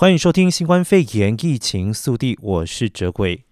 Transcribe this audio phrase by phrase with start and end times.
[0.00, 3.42] 欢迎收听新冠肺炎疫情速递，我是哲鬼。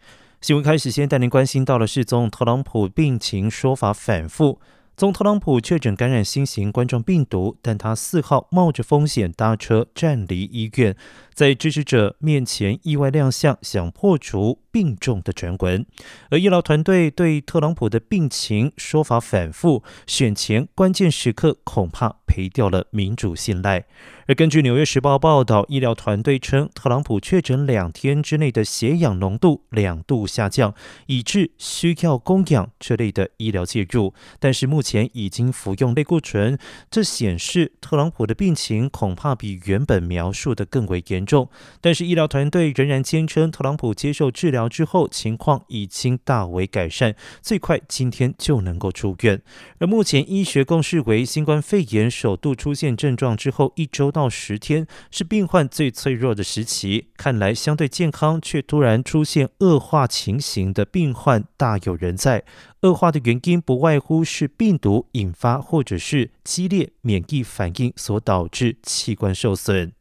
[0.41, 4.61] 新闻开始，先带您关心到了是，总统特朗普病情说法反复。
[4.97, 10.97] 总特朗普确诊感染新型冠状病毒，但他四号冒着风险搭车站离医院，
[11.35, 15.85] 在支持者面前意外亮相，想破除病重的传闻。
[16.31, 23.85] 而医疗团队对特朗普的病情说法反复，选前关键时刻恐怕赔掉了民主信赖。
[24.29, 30.75] 而根据《纽约时报》报道，医疗团队称，特朗普确诊两天之内的血氧浓度两度下降，
[31.07, 34.15] 以致需要供氧这类的医疗介入。
[34.41, 36.57] 但是目前已经服用类固醇，
[36.89, 41.49] 这显示特朗普的病情恐怕比原本描述的更为严重。
[41.81, 49.43] 但是医疗团队仍然坚称，特朗普接受治疗之后情况已经大为改善，最快今天就能够出院。
[49.79, 62.45] 而目前医学共识为，新冠肺炎首度出现症状之后一周到十天是病患最脆弱的时期，看来相对健康却突然出现恶化情形的病患大有人在。
[62.83, 69.93] 恶化的原因不外乎是病毒引发或者是激烈免疫反应所导致器官受损。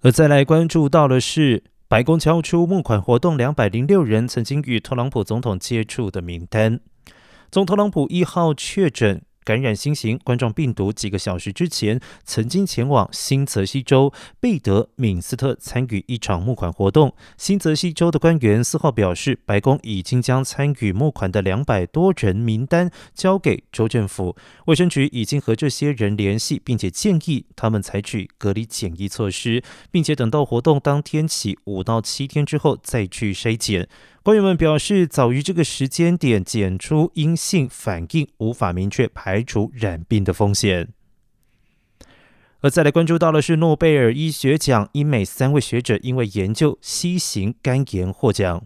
[0.00, 6.80] 而再来关注到的是，白宫交出募款活动两百零六人曾经与特朗普总统接触的名单，
[7.50, 9.22] 总统特朗普一号确诊。
[9.44, 17.14] 感染新型冠状病毒几个小时之前，曾经前往新泽西州贝德敏斯特参与一场募款活动。
[17.36, 24.34] 新泽西州的官员四号表示，白宫已经将参与募款的两百多人名单交给州政府，
[24.66, 33.88] 卫生局已经和这些人联系，并且建议他们采取隔离检疫措施，并且等到活动当天起五到七天之后再去筛检。
[34.24, 40.88] 官员们表示，早于这个时间点检出阴性反应，无法明确排除染病的风险。
[42.60, 48.64] 而再来关注到的是，诺贝尔医学奖，英美三位学者因为研究 C 型肝炎获奖。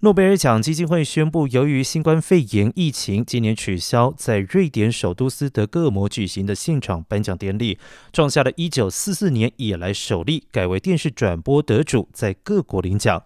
[0.00, 7.78] 诺贝尔奖基金会宣布，由于新冠肺炎疫情，今年取消在瑞典首都斯德哥尔摩举行的现场颁奖典礼，
[8.12, 13.22] 创下了一九四四年以来首例改为电视转播，得主在各国领奖。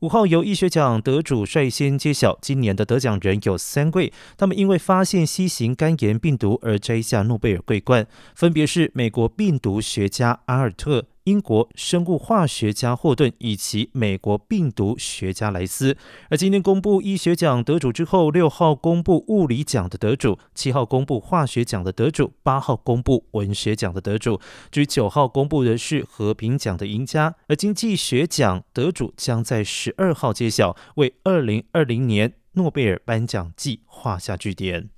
[0.00, 11.06] 五号由医学奖得主率先揭晓，今年的得奖人有三位，他们因为发现新型肝炎病毒而摘下诺贝尔桂冠，分别是美国病毒学家阿尔特。
[11.26, 15.96] 英国生物化学家霍顿以及美国病毒学家莱斯，
[16.30, 34.90] 而今天公布医学奖得主之后，六号公布物理奖的得主，七号公布化学奖的得主，八号公布文学奖的得主，至于九号公布的是和平奖的赢家，而经济学奖得主将在十二号揭晓，为二零二零年诺贝尔颁奖季画下句点。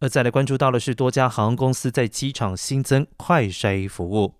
[0.00, 4.34] 而再来关注到的是，多家航空公司在机场新增快筛服务。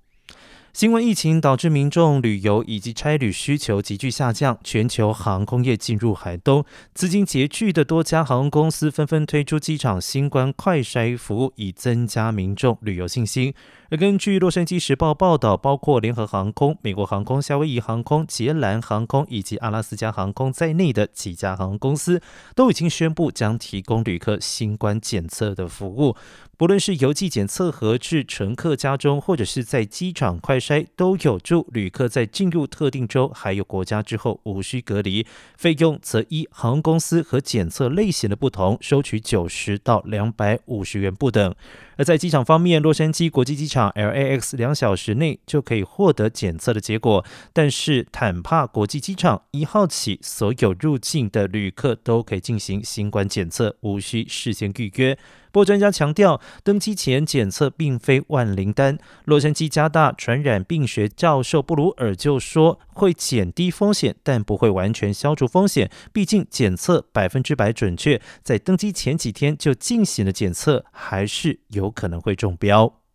[0.72, 13.54] 新冠疫情导致民众旅游以及差旅需求急剧下降，全球航空业进入寒冬，资金拮据的多家航空公司纷纷推出机场新冠快筛服务，以增加民众旅游信心。
[13.88, 22.20] 而根据《洛杉矶时报》报道，包括联合航空、美国航空、夏威夷航空、捷蓝航空以及阿拉斯加航空在内的几家航空公司，
[22.56, 26.16] 都已经宣布将提供旅客新冠检测的服务。
[26.58, 35.26] 不论是邮寄检测盒至乘客家中，或者是在机场快筛，都有助旅客在进入特定州还有国家之后无需隔离。
[35.56, 41.54] 费用则依航空公司和检测类型的不同，收取九十到两百五十元不等。
[41.98, 47.22] 而在机场方面，洛杉矶国际机场场 LAX 两小时内就可以获得检测的结果，
[47.52, 55.18] 但是坦帕国际机场一号起，所有入境的旅客都可以进行新冠检测，无需事先预约。
[55.52, 58.98] 不过专家强调，登机前检测并非万灵丹。
[59.24, 65.90] 洛杉矶加大传染病学教授布鲁尔就说，会减低风险，但不会完全消除风险。
[66.14, 73.05] 毕竟检测百分之百准确，在登机前几天就进行了检测，还是有可能会中标。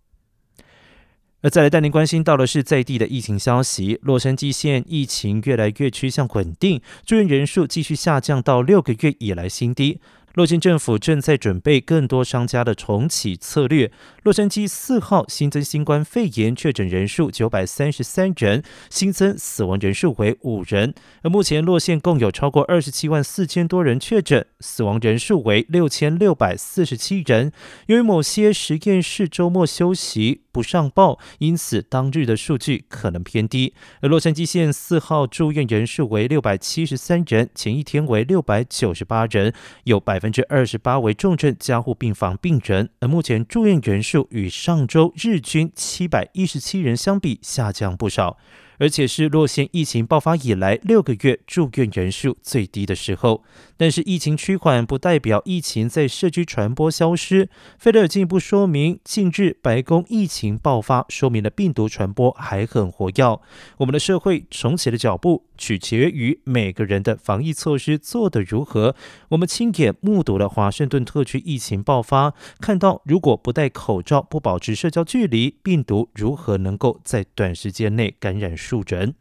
[1.42, 10.00] 而再来带您关心到的是在地的疫情消息，洛杉矶县疫情越来越趋向稳定，住院人数继续下降到六个月以来新低。
[10.36, 13.92] 洛县政府正在准备更多商家的重启策略。
[14.24, 20.94] 洛杉矶四号新增新冠肺炎确诊人数九百三十三人，新增死亡人数为五人。
[21.24, 27.52] 而目前洛县共有超过二十七万四千多人确诊，死亡人数为六千六百四十七人。
[27.88, 33.74] 由于某些实验室周末休息不上报，因此当日的数据可能偏低。
[34.02, 39.54] 而洛杉矶县四号住院人数为六百七十三人，前一天为六百九十八人，
[39.84, 40.22] 有百。
[40.22, 48.38] 分之二十八为重症加护病房病人，而目前住院人数与上周日均七百一十七人相比下降不少。
[48.82, 53.44] 而且是洛县疫情爆发以来六个月住院人数最低的时候。
[53.78, 57.48] 但是疫情趋缓不代表疫情在社区传播消失。
[57.78, 63.40] 费勒尔进一步说明，近日白宫疫情爆发，说明了病毒传播还很活跃。
[63.78, 68.96] 我们的社会重启的脚步，取决于每个人的防疫措施做得如何。
[69.30, 79.14] 我们亲眼目睹了华盛顿特区疫情爆发，看到如果不戴口罩、不保持社交距离，病毒如何能够在短时间内感染住诊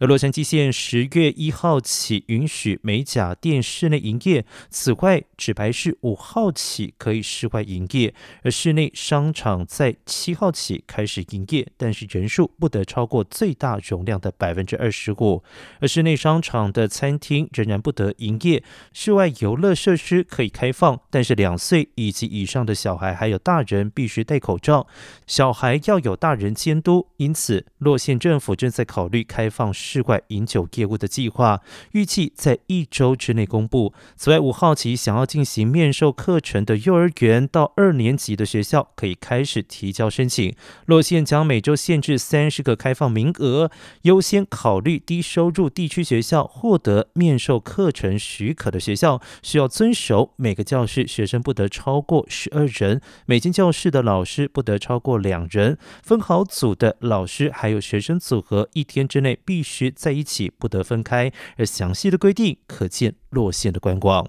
[0.00, 8.12] 而洛杉矶县十月一号起允许美甲店室内营业，此外，纸牌市五号起可以室外营业，
[8.42, 15.42] 而室内商场在七号起开始营业，但是人数不得超过最大容量的百分之二十五。
[15.80, 24.88] 而室内商场的餐厅仍然不得营业，室外游乐设施可以开放，但是两岁以及以上的小孩还有大人必须戴口罩，
[25.26, 27.06] 小孩要有大人监督。
[27.18, 29.72] 因此，洛县政府正在考虑开放。
[29.84, 31.60] 室外饮酒业务的计划
[31.92, 33.92] 预计在一周之内公布。
[34.16, 40.54] 此外，五号起想要进行面授课程的幼儿园到二年级的学校可以开始提交申请。
[40.86, 43.70] 洛县将每周限制三十个开放名额，
[44.02, 46.50] 优先考虑低收入地区学校。
[46.54, 55.76] 获得面授课程许可的学校需要遵守每个教室学生不得超过十二人，每间教室的老师不得超过两人。
[56.02, 59.73] 分好组的老师还有学生组合一天之内必须。
[59.74, 61.32] 需在一起，不得分开。
[61.56, 64.26] 而详细的规定可见落线的观光。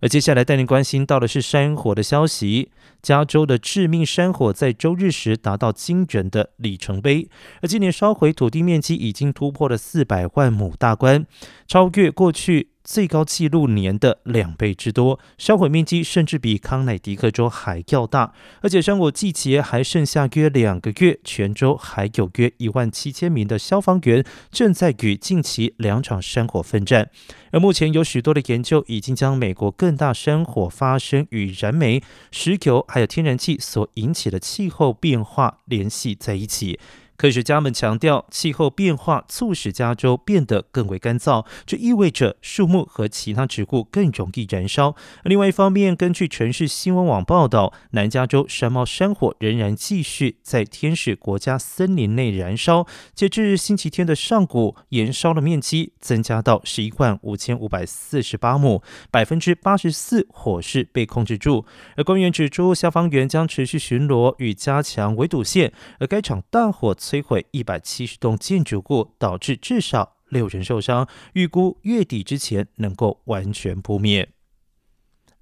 [0.00, 2.70] 而接下来带您关心到的是山火的消息。
[3.00, 7.28] 加州的致命山火在周日时达到惊人的里程碑，
[7.62, 11.26] 而今年烧毁土地面积已经突破了四百万亩大关，
[11.66, 12.73] 超越过去。
[12.84, 27.10] 最高纪录年的两倍之多，烧毁面积甚至比康乃狄克州还要大，而且山火季节还剩下约两个月，全州还有约一万七千名的消防员正在与近期两场山火奋战。
[27.50, 36.78] 而目前有许多的研究已经将美国更大山火发生与燃煤、石油还有天然气所引起的气候变化联系在一起。
[37.16, 44.96] 科学家们强调，气候变化促使加州变得更为干燥，这意味着树木和其他植物更容易燃烧。
[45.22, 52.84] 另外一方面，根据城市新闻网报道，南加州山猫山火仍然继续在天使国家森林内燃烧。
[53.14, 58.82] 截至星期天的上午，燃烧的面积增加到十一万五千五百四十八亩，
[59.12, 61.64] 百分之八十四火势被控制住。
[61.96, 65.72] 而官员指出，消防员将持续巡逻与加强围堵线。
[66.00, 66.92] 而该场大火。
[67.04, 74.30] 摧毁一百七十栋建筑物，导致至少六人受伤，预估月底之前能够完全扑灭。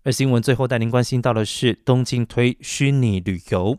[0.02, 3.78] 而新闻最后带您关心到的是，东京推虚拟旅游。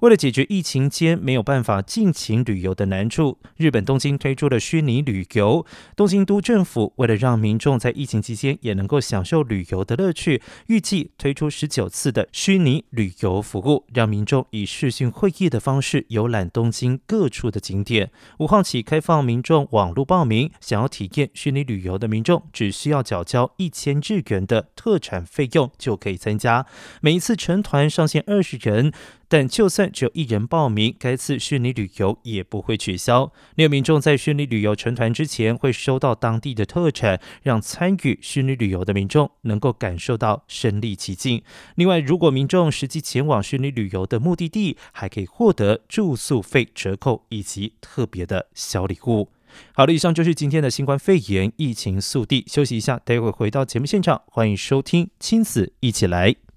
[0.00, 5.66] 为了解决疫情间没有办法尽情旅游的难处，日本东京推出了虚拟旅游。
[5.96, 18.12] 东京都政府为了让民众在疫情期间也能够享受旅游的乐趣，预计推出十九次的虚拟旅游服务，让民众以视讯会议的方式游览东京各处的景点。
[18.38, 26.64] 五号起开放民众网络报名，想要体验虚拟旅游的民众只需要缴交一千日元的特产费用就可以参加。
[27.00, 28.92] 每一次成团上限二十人。
[29.30, 33.32] 但就算只有一人报名，该次虚拟旅游也不会取消。
[33.56, 41.42] 六民众在虚拟旅游成团之前会收到当地的特产，让参与虚拟旅游的民众能够感受到身临其境。
[41.76, 49.28] 另外，如果民众实际前往虚拟旅游的目的地，还可以获得住宿费折扣以及特别的小礼物。
[49.72, 52.44] 好了，以上就是今天的新冠肺炎疫情速递。
[52.46, 56.47] 休息一下，待会回到节目现场，欢迎收听亲子一起来。